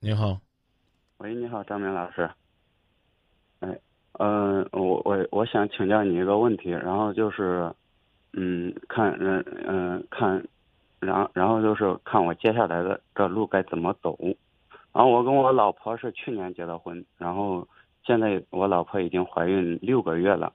[0.00, 0.38] 你好，
[1.16, 2.30] 喂，你好，张明老师。
[3.58, 3.76] 哎，
[4.12, 7.74] 嗯、我我我想请教你一个问题，然后就是，
[8.32, 10.46] 嗯，看，嗯嗯，看，
[11.00, 14.16] 然后然后就是看我接下来的这路该怎么走。
[14.92, 17.66] 然后我跟我老婆是去年结的婚，然后
[18.04, 20.52] 现在我老婆已经怀孕六个月了，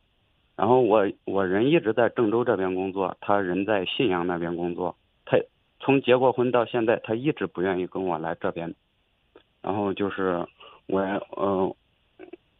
[0.55, 5.37] 然后我我人一直在郑州这边工作，她人在信阳那边工作，她
[5.81, 8.73] 从结过婚到现在，她一直不愿意跟我来这边。
[9.63, 10.45] 然后就是
[10.87, 11.75] 我也呃，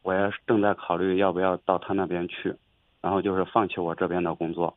[0.02, 2.56] 我也正在考虑要不要到他那边去，
[3.02, 4.76] 然后就是放弃我这边的工作。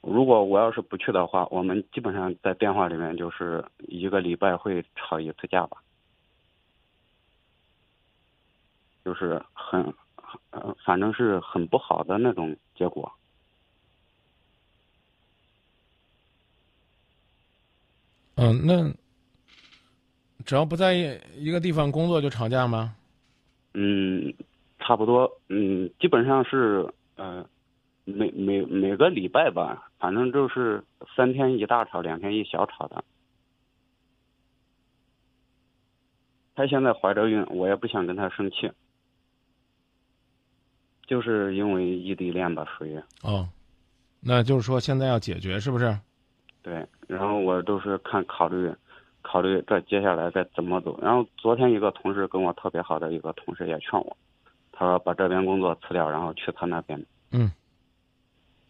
[0.00, 5.76] 如果我要是不去的话，我们基本上在电话里面就是一个礼拜会吵一次架吧，
[9.04, 9.92] 就是很，
[10.50, 13.12] 呃，反正是很不好的那种结果。
[18.36, 18.94] 嗯，那
[20.48, 20.94] 只要不在
[21.36, 22.96] 一个地方工作就吵架吗？
[23.74, 24.32] 嗯，
[24.78, 27.46] 差不多，嗯，基本上是呃，
[28.06, 30.82] 每每每个礼拜吧，反正就是
[31.14, 33.04] 三天一大吵，两天一小吵的。
[36.54, 38.72] 她现在怀着孕，我也不想跟她生气，
[41.06, 43.46] 就是因为异地恋吧，属于哦，
[44.18, 45.94] 那就是说现在要解决是不是？
[46.62, 46.86] 对。
[47.06, 48.72] 然后我都是看考虑，
[49.22, 50.98] 考虑这接下来该怎么走。
[51.02, 54.16] 然后昨天一个同事跟我特别好的一个同事也劝我，
[54.72, 57.04] 他说把这边工作辞掉，然后去他那边。
[57.30, 57.50] 嗯。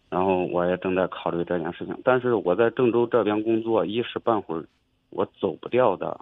[0.09, 4.65] 然后我也正在考虑这件事情，但是我在郑州这边工作一时半会儿
[5.11, 6.19] 我走不掉的。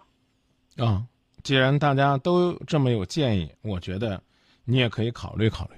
[0.78, 1.03] 啊、
[1.42, 4.22] 既然大家都这么有建议，我觉得
[4.66, 5.75] 你也可以考虑考虑。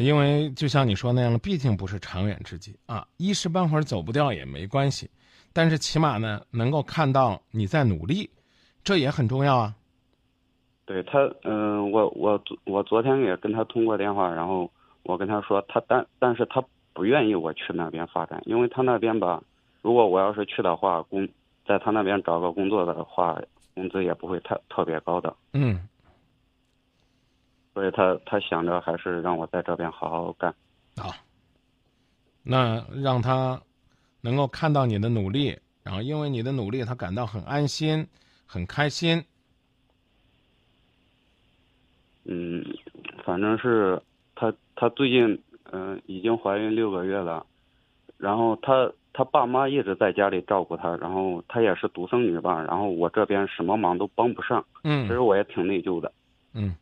[0.00, 5.10] 因为就像你说那样的，毕竟不是长远之计啊，一时半会儿走不掉也没关系，
[5.54, 8.28] 但是起码呢，能够看到你在努力，
[8.82, 9.74] 这也很重要啊。
[10.84, 14.70] 对他，嗯、我我昨我昨天也跟他通过电话，然后
[15.04, 16.62] 我跟他说，他但但是他
[16.92, 19.42] 不愿意我去那边发展，因为他那边吧，
[19.80, 21.26] 如果我要是去的话，工
[21.66, 23.40] 在他那边找个工作的话，
[23.74, 25.88] 工资也不会太特别高的，嗯，
[27.72, 30.50] 所以他他想着还是让我在这边好好干。
[30.96, 31.16] 啊，
[32.42, 33.58] 那让他
[34.24, 38.06] 能够看到你的努力，然后因为你的努力，他感到很安心、
[38.46, 39.22] 很开心。
[42.24, 42.64] 嗯，
[43.22, 44.00] 反正是
[44.34, 45.38] 她她最近
[45.72, 47.44] 嗯、已经怀孕六个月了，
[48.16, 56.10] 然后她她爸妈一直在家里照顾她，然后她也是独生女吧，然后我这边什么忙都帮不上，嗯其实我也挺内疚的。
[56.54, 56.74] 嗯，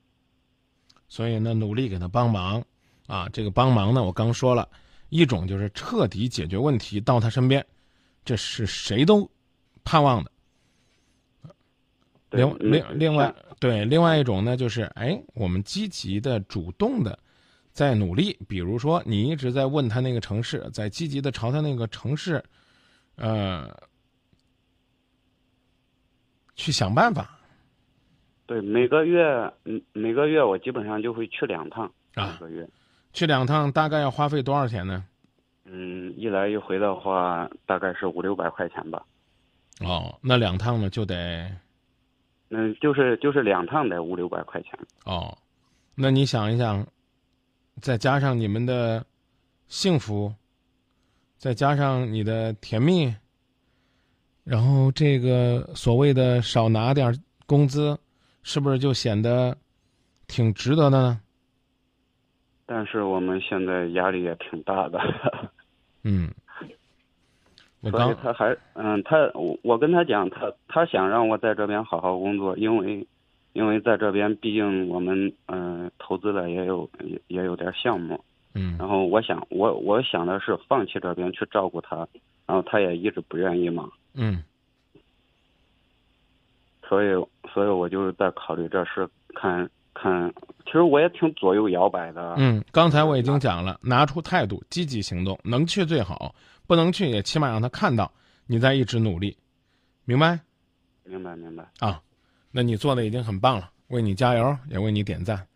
[1.09, 2.63] 所以呢，努力给他帮忙
[3.09, 3.29] 啊。
[3.33, 4.69] 这个帮忙呢，我刚说了，
[5.13, 7.65] 一种就是彻底解决问题到他身边，
[8.25, 9.31] 这是谁都
[9.85, 10.33] 盼望的。
[12.31, 17.19] 另另嗯另外对另外一种呢，就是哎，我们积极的、主动的
[17.73, 18.35] 在努力。
[18.49, 22.43] 比如说，你一直在问他那个城市，在积极的朝他那个城市，
[23.17, 23.69] 呃，
[26.55, 27.39] 去想办法
[28.47, 29.23] 对每个月
[29.67, 31.85] 嗯每个月我基本上就会去两趟，
[32.15, 32.67] 啊每个月。
[33.13, 35.05] 去两趟，大概要花费多少钱呢？
[35.65, 39.03] 嗯，一来一回的话，大概是五六百块钱吧。
[39.81, 41.51] 哦，那两趟呢就得
[42.51, 44.79] 嗯，就是就是两趟得五六百块钱。
[45.05, 45.37] 哦，
[45.95, 46.87] 那你想一想，
[47.81, 49.05] 再加上你们的
[49.69, 50.33] 幸福，
[51.39, 53.15] 再加上你的甜蜜，
[54.45, 57.15] 然后这个所谓的少拿点儿
[57.47, 57.99] 工资，
[58.43, 59.57] 是不是就显得
[60.27, 61.21] 挺值得的呢？
[62.75, 64.99] 但是我们现在压力也挺大的，
[66.05, 66.31] 嗯，
[67.83, 73.07] 我所以他还嗯，他我我跟他讲，他他想让我在这边好好工作，因为
[73.53, 78.25] 因为在这边毕竟我们嗯、投资了也有也也有点项目，
[78.55, 78.75] 嗯。
[78.79, 82.09] 然后我想我我想的是放弃这边去照顾他，
[82.47, 84.43] 然后他也一直不愿意嘛，嗯。
[86.89, 87.09] 所以
[87.53, 89.69] 所以我就是在考虑这事，看
[90.03, 90.35] 看，
[90.65, 96.35] 其实我也挺左右摇摆的，嗯，刚才我已经讲了，拿出态度，积极行动，能去最好，
[96.67, 98.11] 不能去也起码让他看到
[98.47, 99.37] 你在一直努力，
[100.05, 100.41] 明白？
[101.05, 102.03] 明白明白，啊，
[102.51, 105.47] 那你做的已经很棒了，为你加油，也为你点赞。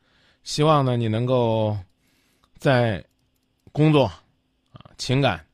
[0.45, 1.77] 希望呢，你能够
[2.57, 3.05] 在
[3.73, 4.05] 工作、
[4.73, 5.45] 啊、情感、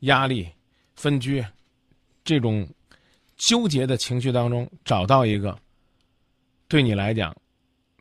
[0.00, 0.48] 压力、
[0.96, 1.44] 分居
[2.24, 2.66] 这种
[3.36, 5.58] 纠结的情绪当中，找到一个
[6.66, 7.34] 对你来讲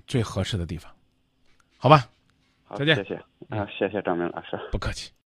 [0.08, 0.92] 最合适的地方，
[1.78, 2.08] 好吧？
[2.66, 3.16] 好，再见谢谢
[3.50, 4.58] 啊，谢谢张明老师。
[4.72, 5.12] 不客气。